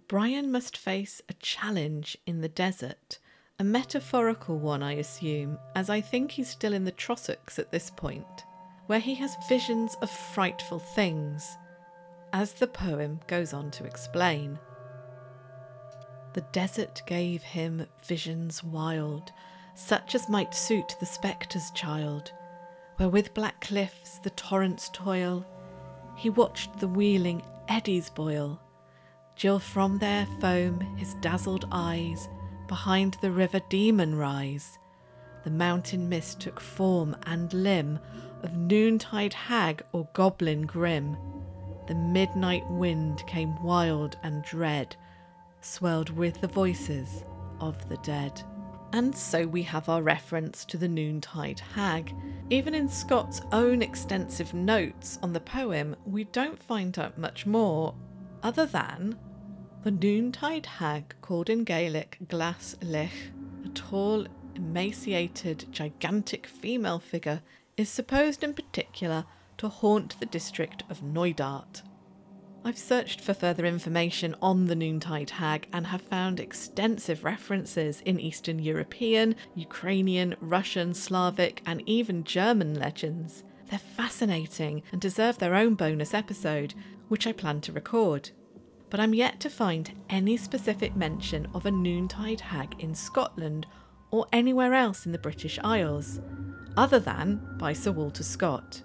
Brian 0.06 0.52
must 0.52 0.76
face 0.76 1.20
a 1.28 1.34
challenge 1.34 2.16
in 2.26 2.40
the 2.40 2.48
desert, 2.48 3.18
a 3.58 3.64
metaphorical 3.64 4.58
one, 4.58 4.82
I 4.82 4.92
assume, 4.92 5.58
as 5.74 5.90
I 5.90 6.00
think 6.00 6.32
he's 6.32 6.48
still 6.48 6.72
in 6.72 6.84
the 6.84 6.92
Trossachs 6.92 7.58
at 7.58 7.72
this 7.72 7.90
point, 7.90 8.44
where 8.86 9.00
he 9.00 9.14
has 9.16 9.36
visions 9.48 9.96
of 10.02 10.10
frightful 10.10 10.78
things, 10.78 11.56
as 12.32 12.52
the 12.52 12.66
poem 12.66 13.20
goes 13.26 13.52
on 13.52 13.70
to 13.72 13.84
explain. 13.84 14.58
The 16.34 16.44
desert 16.52 17.02
gave 17.06 17.42
him 17.42 17.86
visions 18.04 18.62
wild 18.62 19.32
such 19.74 20.14
as 20.14 20.28
might 20.28 20.54
suit 20.54 20.96
the 21.00 21.06
spectre's 21.06 21.70
child, 21.72 22.32
where 22.96 23.08
with 23.08 23.34
black 23.34 23.60
cliffs 23.60 24.18
the 24.18 24.30
torrents 24.30 24.90
toil. 24.92 25.44
He 26.16 26.30
watched 26.30 26.78
the 26.78 26.88
wheeling 26.88 27.42
eddies 27.68 28.08
boil, 28.10 28.60
till 29.36 29.58
from 29.58 29.98
their 29.98 30.26
foam 30.40 30.80
his 30.96 31.14
dazzled 31.14 31.66
eyes 31.72 32.28
behind 32.68 33.18
the 33.20 33.30
river 33.30 33.60
demon 33.68 34.14
rise. 34.14 34.78
The 35.42 35.50
mountain 35.50 36.08
mist 36.08 36.40
took 36.40 36.60
form 36.60 37.16
and 37.26 37.52
limb 37.52 37.98
of 38.42 38.56
noontide 38.56 39.34
hag 39.34 39.82
or 39.92 40.08
goblin 40.12 40.62
grim. 40.62 41.16
The 41.86 41.94
midnight 41.94 42.64
wind 42.70 43.26
came 43.26 43.62
wild 43.62 44.16
and 44.22 44.42
dread, 44.42 44.96
swelled 45.60 46.10
with 46.10 46.40
the 46.40 46.48
voices 46.48 47.24
of 47.60 47.88
the 47.88 47.98
dead. 47.98 48.42
And 48.94 49.12
so 49.12 49.44
we 49.44 49.64
have 49.64 49.88
our 49.88 50.02
reference 50.02 50.64
to 50.66 50.76
the 50.76 50.86
noontide 50.86 51.58
hag. 51.58 52.14
Even 52.48 52.76
in 52.76 52.88
Scott's 52.88 53.40
own 53.50 53.82
extensive 53.82 54.54
notes 54.54 55.18
on 55.20 55.32
the 55.32 55.40
poem, 55.40 55.96
we 56.06 56.22
don't 56.22 56.62
find 56.62 56.96
out 56.96 57.18
much 57.18 57.44
more, 57.44 57.96
other 58.44 58.66
than 58.66 59.18
the 59.82 59.90
noontide 59.90 60.66
hag, 60.66 61.12
called 61.22 61.50
in 61.50 61.64
Gaelic 61.64 62.18
Glas 62.28 62.76
Lich, 62.82 63.32
a 63.64 63.68
tall, 63.70 64.28
emaciated, 64.54 65.66
gigantic 65.72 66.46
female 66.46 67.00
figure, 67.00 67.42
is 67.76 67.88
supposed 67.88 68.44
in 68.44 68.54
particular 68.54 69.24
to 69.58 69.68
haunt 69.68 70.20
the 70.20 70.26
district 70.26 70.84
of 70.88 71.02
Knoydart. 71.02 71.82
I've 72.66 72.78
searched 72.78 73.21
for 73.21 73.35
further 73.35 73.66
information 73.66 74.35
on 74.40 74.64
the 74.64 74.75
Noontide 74.75 75.28
Hag 75.28 75.68
and 75.71 75.87
have 75.88 76.00
found 76.00 76.40
extensive 76.40 77.23
references 77.23 78.00
in 78.06 78.18
Eastern 78.18 78.59
European, 78.59 79.37
Ukrainian, 79.54 80.35
Russian, 80.40 80.94
Slavic, 80.94 81.61
and 81.66 81.83
even 81.85 82.25
German 82.25 82.78
legends. 82.78 83.44
They're 83.68 83.78
fascinating 83.78 84.83
and 84.92 85.00
deserve 85.00 85.37
their 85.37 85.54
own 85.54 85.75
bonus 85.75 86.14
episode, 86.14 86.73
which 87.09 87.26
I 87.26 87.33
plan 87.33 87.61
to 87.62 87.73
record. 87.73 88.30
But 88.88 88.99
I'm 88.99 89.12
yet 89.12 89.40
to 89.40 89.50
find 89.50 89.92
any 90.09 90.38
specific 90.38 90.97
mention 90.97 91.47
of 91.52 91.66
a 91.66 91.71
noontide 91.71 92.40
hag 92.40 92.76
in 92.78 92.94
Scotland 92.94 93.66
or 94.11 94.26
anywhere 94.33 94.73
else 94.73 95.04
in 95.04 95.12
the 95.12 95.18
British 95.18 95.59
Isles, 95.62 96.18
other 96.78 96.99
than 96.99 97.56
by 97.59 97.75
Sir 97.75 97.92
Walter 97.92 98.23
Scott. 98.23 98.80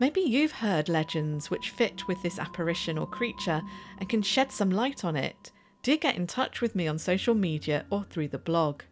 Maybe 0.00 0.20
you've 0.20 0.52
heard 0.52 0.88
legends 0.88 1.50
which 1.50 1.70
fit 1.70 2.08
with 2.08 2.20
this 2.22 2.38
apparition 2.38 2.98
or 2.98 3.06
creature 3.06 3.62
and 3.98 4.08
can 4.08 4.22
shed 4.22 4.50
some 4.50 4.70
light 4.70 5.04
on 5.04 5.16
it. 5.16 5.52
Do 5.82 5.96
get 5.96 6.16
in 6.16 6.26
touch 6.26 6.60
with 6.60 6.74
me 6.74 6.88
on 6.88 6.98
social 6.98 7.34
media 7.34 7.86
or 7.90 8.04
through 8.04 8.28
the 8.28 8.38
blog. 8.38 8.82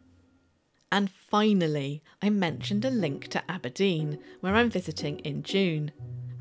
And 0.93 1.11
finally, 1.11 2.03
I 2.21 2.29
mentioned 2.29 2.85
a 2.85 2.91
link 2.91 3.29
to 3.29 3.51
Aberdeen, 3.51 4.19
where 4.41 4.55
I'm 4.55 4.69
visiting 4.69 5.21
in 5.21 5.43
June. 5.43 5.91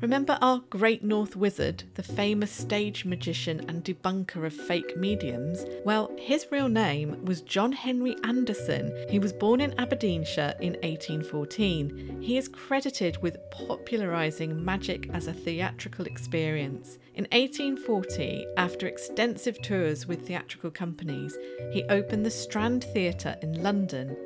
Remember 0.02 0.36
our 0.42 0.58
Great 0.68 1.04
North 1.04 1.36
Wizard, 1.36 1.84
the 1.94 2.02
famous 2.02 2.50
stage 2.50 3.04
magician 3.04 3.60
and 3.68 3.84
debunker 3.84 4.44
of 4.44 4.52
fake 4.52 4.96
mediums? 4.96 5.64
Well, 5.84 6.10
his 6.18 6.48
real 6.50 6.68
name 6.68 7.24
was 7.24 7.40
John 7.40 7.70
Henry 7.70 8.16
Anderson. 8.24 8.92
He 9.08 9.20
was 9.20 9.32
born 9.32 9.60
in 9.60 9.78
Aberdeenshire 9.78 10.56
in 10.60 10.72
1814. 10.82 12.18
He 12.20 12.36
is 12.36 12.48
credited 12.48 13.22
with 13.22 13.38
popularising 13.52 14.64
magic 14.64 15.08
as 15.12 15.28
a 15.28 15.32
theatrical 15.32 16.06
experience. 16.06 16.98
In 17.14 17.28
1840, 17.30 18.44
after 18.56 18.88
extensive 18.88 19.62
tours 19.62 20.08
with 20.08 20.26
theatrical 20.26 20.72
companies, 20.72 21.38
he 21.70 21.84
opened 21.84 22.26
the 22.26 22.30
Strand 22.30 22.82
Theatre 22.92 23.36
in 23.40 23.62
London. 23.62 24.16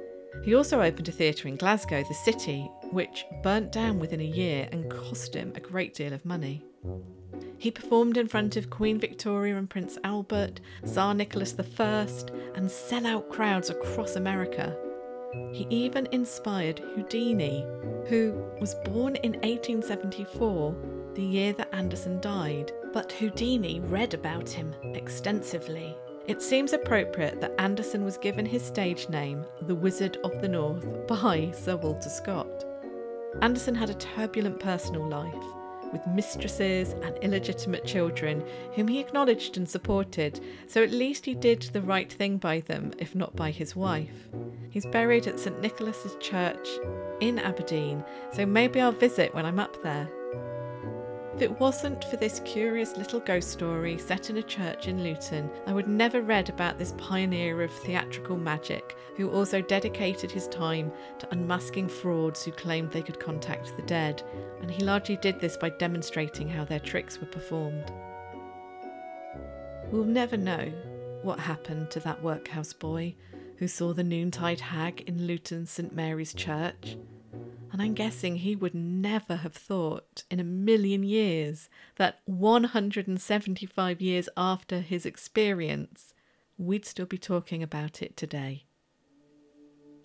He 0.45 0.55
also 0.55 0.81
opened 0.81 1.09
a 1.09 1.13
theatre 1.13 1.49
in 1.49 1.57
Glasgow, 1.57 2.05
the 2.05 2.15
city, 2.15 2.71
which 2.91 3.25
burnt 3.43 3.73
down 3.73 3.99
within 3.99 4.21
a 4.21 4.25
year 4.25 4.69
and 4.71 4.91
cost 4.91 5.35
him 5.35 5.53
a 5.55 5.61
great 5.61 5.95
deal 5.95 6.13
of 6.13 6.25
money. 6.25 6.63
He 7.59 7.71
performed 7.71 8.17
in 8.17 8.29
front 8.29 8.57
of 8.57 8.71
Queen 8.71 8.99
Victoria 8.99 9.57
and 9.57 9.69
Prince 9.69 9.99
Albert, 10.05 10.61
Tsar 10.85 11.15
Nicholas 11.15 11.55
I, 11.59 11.63
and 12.55 12.69
sellout 12.69 13.29
crowds 13.29 13.71
across 13.71 14.17
America. 14.17 14.77
He 15.53 15.67
even 15.71 16.07
inspired 16.13 16.79
Houdini, 16.79 17.65
who 18.09 18.33
was 18.61 18.75
born 18.85 19.17
in 19.17 19.33
1874, 19.33 20.77
the 21.15 21.23
year 21.23 21.53
that 21.55 21.75
Anderson 21.75 22.21
died, 22.21 22.73
but 22.93 23.13
Houdini 23.13 23.81
read 23.81 24.15
about 24.15 24.49
him 24.49 24.75
extensively. 24.95 25.97
It 26.29 26.43
seems 26.43 26.73
appropriate 26.73 27.41
that 27.41 27.55
Anderson 27.61 28.05
was 28.05 28.19
given 28.19 28.45
his 28.45 28.63
stage 28.65 29.09
name, 29.09 29.45
the 29.63 29.77
Wizard 29.77 30.19
of 30.25 30.41
the 30.41 30.49
North, 30.49 31.07
by 31.07 31.53
Sir 31.53 31.77
Walter 31.77 32.09
Scott. 32.09 32.65
Anderson 33.43 33.77
had 33.77 33.91
a 33.91 33.95
turbulent 33.95 34.59
personal 34.59 35.07
life, 35.07 35.45
with 35.93 36.05
mistresses 36.09 36.95
and 37.05 37.17
illegitimate 37.19 37.85
children 37.85 38.45
whom 38.75 38.89
he 38.89 38.99
acknowledged 38.99 39.57
and 39.57 39.69
supported, 39.69 40.41
so 40.67 40.83
at 40.83 40.91
least 40.91 41.25
he 41.25 41.35
did 41.35 41.63
the 41.73 41.83
right 41.83 42.13
thing 42.13 42.39
by 42.39 42.59
them, 42.59 42.91
if 42.99 43.15
not 43.15 43.37
by 43.37 43.53
his 43.53 43.77
wife. 43.77 44.29
He's 44.71 44.87
buried 44.87 45.29
at 45.29 45.39
St 45.39 45.61
Nicholas's 45.61 46.17
Church 46.19 46.69
in 47.21 47.39
Aberdeen, 47.39 48.03
so 48.33 48.45
maybe 48.45 48.81
I'll 48.81 48.91
visit 48.91 49.33
when 49.33 49.47
I'm 49.47 49.61
up 49.61 49.81
there. 49.85 50.09
If 51.37 51.43
it 51.43 51.61
wasn't 51.61 52.03
for 52.05 52.17
this 52.17 52.41
curious 52.47 52.97
little 52.97 53.21
ghost 53.21 53.51
story 53.51 53.99
set 53.99 54.31
in 54.31 54.39
a 54.39 54.43
church 54.43 54.89
in 54.89 55.05
Luton, 55.05 55.51
I 55.67 55.75
would 55.75 55.87
never 55.87 56.23
read 56.23 56.49
about 56.49 56.79
this 56.79 56.95
pioneer 56.97 57.61
of 57.61 57.71
theatrical 57.71 58.39
magic 58.39 58.97
who 59.19 59.29
also 59.29 59.61
dedicated 59.61 60.33
his 60.33 60.49
time 60.49 60.91
to 61.19 61.29
unmasking 61.33 61.91
frauds 61.91 62.43
who 62.43 62.53
claimed 62.53 62.91
they 62.91 63.03
could 63.03 63.21
contact 63.21 63.77
the 63.77 63.83
dead, 63.83 64.23
and 64.63 64.71
he 64.71 64.83
largely 64.83 65.19
did 65.19 65.39
this 65.39 65.59
by 65.59 65.69
demonstrating 65.69 66.49
how 66.49 66.65
their 66.65 66.81
tricks 66.81 67.21
were 67.21 67.27
performed. 67.27 67.93
We'll 69.91 70.05
never 70.05 70.39
know 70.39 70.73
what 71.21 71.39
happened 71.39 71.91
to 71.91 72.01
that 72.01 72.23
workhouse 72.23 72.73
boy 72.73 73.15
who 73.59 73.69
saw 73.69 73.93
the 73.93 74.03
noontide 74.03 74.61
hag 74.61 75.03
in 75.03 75.27
Luton 75.27 75.67
St 75.67 75.95
Mary's 75.95 76.33
Church 76.33 76.97
and 77.77 77.83
I'm 77.83 77.93
mm. 77.93 77.97
guessing 77.97 78.37
he 78.37 78.57
would 78.57 78.75
never 78.75 79.37
have 79.37 79.53
thought 79.53 80.25
in 80.31 80.41
a 80.41 80.45
million 80.45 81.03
years 81.03 81.69
that 81.97 82.21
175 82.25 84.01
years 84.01 84.31
after 84.35 84.81
his 84.81 85.05
experience, 85.05 86.15
we'd 86.57 86.87
still 86.87 87.05
be 87.05 87.19
talking 87.19 87.63
about 87.63 88.01
it 88.01 88.17
today. 88.17 88.65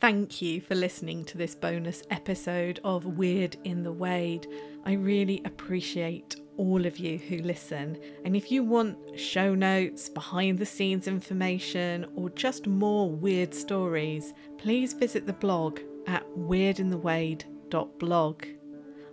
Thank 0.01 0.41
you 0.41 0.59
for 0.59 0.75
listening 0.75 1.23
to 1.23 1.37
this 1.37 1.55
bonus 1.55 2.03
episode 2.11 2.81
of 2.83 3.05
Weird 3.05 3.55
in 3.63 3.83
the 3.83 3.93
Wade. 3.93 4.47
I 4.85 4.91
really 4.95 5.41
appreciate 5.45 6.35
all 6.57 6.85
of 6.85 6.97
you 6.97 7.19
who 7.19 7.37
listen. 7.37 7.97
And 8.25 8.35
if 8.35 8.51
you 8.51 8.65
want 8.65 9.17
show 9.17 9.55
notes, 9.55 10.09
behind 10.09 10.59
the 10.59 10.65
scenes 10.65 11.07
information, 11.07 12.05
or 12.17 12.31
just 12.31 12.67
more 12.67 13.09
weird 13.09 13.53
stories, 13.53 14.33
please 14.57 14.91
visit 14.91 15.25
the 15.25 15.31
blog 15.31 15.79
at 16.05 16.25
weirdinthewade.com 16.35 17.60
blog. 17.97 18.45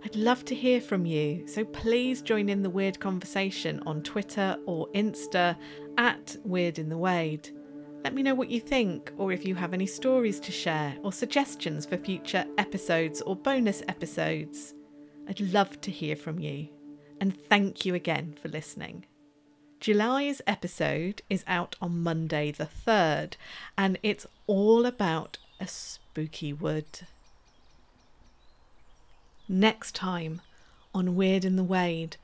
I'd 0.03 0.15
love 0.15 0.45
to 0.45 0.55
hear 0.55 0.79
from 0.79 1.05
you, 1.05 1.47
so 1.47 1.65
please 1.65 2.21
join 2.21 2.47
in 2.49 2.61
the 2.61 2.69
weird 2.69 2.99
conversation 2.99 3.81
on 3.85 4.01
Twitter 4.01 4.57
or 4.65 4.87
Insta 4.95 5.57
at 5.97 6.35
Weird 6.43 6.79
in 6.79 6.89
the 6.89 6.97
Wade. 6.97 7.49
Let 8.03 8.13
me 8.13 8.23
know 8.23 8.33
what 8.33 8.49
you 8.49 8.61
think, 8.61 9.11
or 9.17 9.33
if 9.33 9.45
you 9.45 9.55
have 9.55 9.73
any 9.73 9.85
stories 9.85 10.39
to 10.41 10.51
share 10.51 10.95
or 11.03 11.11
suggestions 11.11 11.85
for 11.85 11.97
future 11.97 12.45
episodes 12.57 13.21
or 13.21 13.35
bonus 13.35 13.83
episodes. 13.89 14.73
I'd 15.27 15.41
love 15.41 15.81
to 15.81 15.91
hear 15.91 16.15
from 16.15 16.39
you. 16.39 16.69
And 17.19 17.37
thank 17.37 17.85
you 17.85 17.95
again 17.95 18.35
for 18.41 18.47
listening. 18.47 19.05
July's 19.81 20.41
episode 20.47 21.21
is 21.29 21.43
out 21.45 21.75
on 21.81 22.03
Monday 22.03 22.51
the 22.51 22.69
3rd, 22.87 23.35
and 23.77 23.99
it's 24.01 24.25
all 24.47 24.85
about 24.85 25.37
a 25.59 25.67
spooky 25.67 26.53
wood. 26.53 27.01
Next 29.51 29.95
time 29.95 30.41
on 30.93 31.15
Weird 31.15 31.43
in 31.43 31.55
the 31.55 31.63
Wade, 31.63 32.17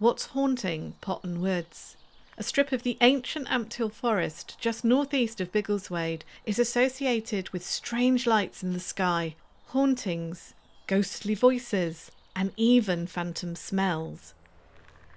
what's 0.00 0.26
haunting 0.26 0.96
Potton 1.00 1.38
Woods? 1.38 1.96
A 2.36 2.42
strip 2.42 2.72
of 2.72 2.82
the 2.82 2.98
ancient 3.00 3.46
Ampthill 3.46 3.92
Forest 3.92 4.56
just 4.58 4.84
northeast 4.84 5.40
of 5.40 5.52
Biggleswade 5.52 6.22
is 6.44 6.58
associated 6.58 7.48
with 7.50 7.64
strange 7.64 8.26
lights 8.26 8.64
in 8.64 8.72
the 8.72 8.80
sky, 8.80 9.36
hauntings, 9.66 10.54
ghostly 10.88 11.36
voices, 11.36 12.10
and 12.34 12.50
even 12.56 13.06
phantom 13.06 13.54
smells. 13.54 14.34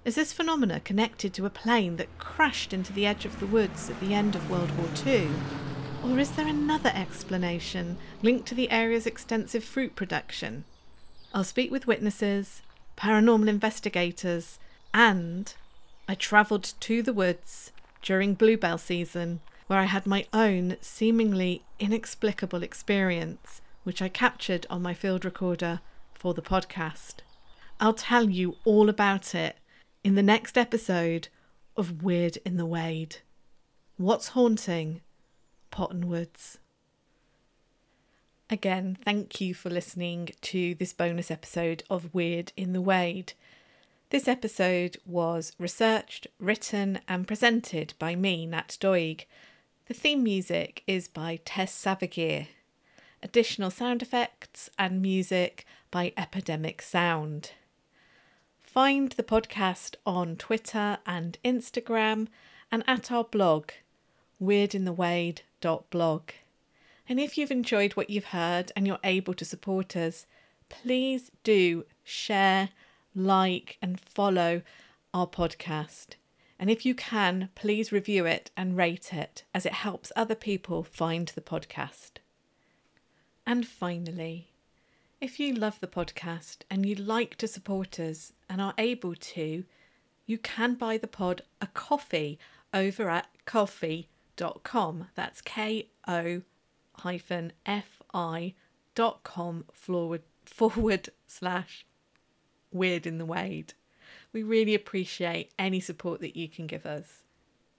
Is 0.05 0.13
this 0.13 0.31
phenomena 0.31 0.79
connected 0.79 1.33
to 1.33 1.47
a 1.47 1.49
plane 1.49 1.95
that 1.95 2.19
crashed 2.19 2.71
into 2.71 2.93
the 2.93 3.07
edge 3.07 3.25
of 3.25 3.39
the 3.39 3.47
woods 3.47 3.89
at 3.89 3.99
the 3.99 4.13
end 4.13 4.35
of 4.35 4.51
World 4.51 4.69
War 4.77 4.89
II? 5.07 5.27
Or 6.03 6.19
is 6.19 6.29
there 6.33 6.47
another 6.47 6.91
explanation 6.93 7.97
linked 8.21 8.47
to 8.49 8.53
the 8.53 8.69
area's 8.69 9.07
extensive 9.07 9.63
fruit 9.63 9.95
production? 9.95 10.63
I'll 11.37 11.43
speak 11.43 11.69
with 11.69 11.85
witnesses, 11.85 12.63
paranormal 12.97 13.47
investigators, 13.47 14.57
and 14.91 15.53
I 16.07 16.15
travelled 16.15 16.73
to 16.79 17.03
the 17.03 17.13
woods 17.13 17.71
during 18.01 18.33
bluebell 18.33 18.79
season 18.79 19.41
where 19.67 19.77
I 19.77 19.83
had 19.83 20.07
my 20.07 20.25
own 20.33 20.77
seemingly 20.81 21.61
inexplicable 21.77 22.63
experience, 22.63 23.61
which 23.83 24.01
I 24.01 24.09
captured 24.09 24.65
on 24.67 24.81
my 24.81 24.95
field 24.95 25.23
recorder 25.23 25.81
for 26.15 26.33
the 26.33 26.41
podcast. 26.41 27.17
I'll 27.79 27.93
tell 27.93 28.31
you 28.31 28.55
all 28.65 28.89
about 28.89 29.35
it 29.35 29.57
in 30.03 30.15
the 30.15 30.23
next 30.23 30.57
episode 30.57 31.27
of 31.75 32.01
Weird 32.01 32.37
in 32.45 32.57
the 32.57 32.65
Wade. 32.65 33.17
What's 33.97 34.29
haunting 34.29 35.01
Potton 35.71 36.05
Woods? 36.05 36.57
Again, 38.49 38.97
thank 39.03 39.41
you 39.41 39.53
for 39.53 39.69
listening 39.69 40.29
to 40.39 40.73
this 40.75 40.93
bonus 40.93 41.29
episode 41.29 41.83
of 41.89 42.13
Weird 42.13 42.53
in 42.55 42.71
the 42.71 42.79
Wade. 42.79 43.33
This 44.09 44.25
episode 44.25 44.95
was 45.05 45.51
researched, 45.59 46.27
written, 46.39 47.01
and 47.09 47.27
presented 47.27 47.93
by 47.99 48.15
me, 48.15 48.45
Nat 48.45 48.77
Doig. 48.79 49.25
The 49.87 49.93
theme 49.93 50.23
music 50.23 50.81
is 50.87 51.09
by 51.09 51.41
Tess 51.43 51.75
Savigear. 51.75 52.47
Additional 53.21 53.69
sound 53.69 54.01
effects 54.01 54.69
and 54.79 55.01
music 55.01 55.65
by 55.91 56.13
Epidemic 56.15 56.81
Sound. 56.81 57.51
Find 58.61 59.11
the 59.11 59.23
podcast 59.23 59.95
on 60.05 60.37
Twitter 60.37 60.99
and 61.05 61.37
Instagram 61.43 62.29
and 62.71 62.81
at 62.87 63.11
our 63.11 63.25
blog, 63.25 63.71
weirdinthewade.blog. 64.41 66.21
And 67.09 67.19
if 67.19 67.37
you've 67.37 67.51
enjoyed 67.51 67.93
what 67.93 68.09
you've 68.09 68.25
heard 68.25 68.71
and 68.75 68.85
you're 68.85 68.99
able 69.03 69.33
to 69.35 69.45
support 69.45 69.95
us, 69.95 70.25
please 70.69 71.31
do 71.43 71.85
share, 72.03 72.69
like, 73.15 73.77
and 73.81 73.99
follow 73.99 74.61
our 75.13 75.27
podcast. 75.27 76.15
And 76.59 76.69
if 76.69 76.85
you 76.85 76.95
can, 76.95 77.49
please 77.55 77.91
review 77.91 78.25
it 78.25 78.51
and 78.57 78.75
rate 78.75 79.13
it 79.13 79.43
as 79.53 79.65
it 79.65 79.73
helps 79.73 80.11
other 80.15 80.35
people 80.35 80.83
find 80.83 81.29
the 81.29 81.41
podcast. 81.41 82.13
And 83.45 83.65
finally, 83.65 84.49
if 85.21 85.39
you 85.39 85.53
love 85.53 85.79
the 85.79 85.87
podcast 85.87 86.57
and 86.69 86.85
you'd 86.85 86.99
like 86.99 87.35
to 87.35 87.47
support 87.47 87.99
us 87.99 88.33
and 88.49 88.61
are 88.61 88.73
able 88.77 89.15
to, 89.15 89.63
you 90.25 90.37
can 90.37 90.75
buy 90.75 90.97
the 90.97 91.07
pod 91.07 91.41
a 91.61 91.67
coffee 91.67 92.37
over 92.73 93.09
at 93.09 93.27
ko-fi.com. 93.45 95.07
That's 95.15 95.41
K 95.41 95.87
O 96.07 96.41
hyphen 96.99 97.53
fi 97.65 98.53
dot 98.95 99.23
com 99.23 99.65
forward 99.73 100.23
forward 100.45 101.09
slash 101.27 101.85
weird 102.71 103.05
in 103.05 103.17
the 103.17 103.25
wade. 103.25 103.73
We 104.33 104.43
really 104.43 104.75
appreciate 104.75 105.51
any 105.57 105.79
support 105.79 106.21
that 106.21 106.35
you 106.35 106.47
can 106.47 106.67
give 106.67 106.85
us. 106.85 107.23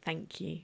Thank 0.03 0.41
you. 0.41 0.61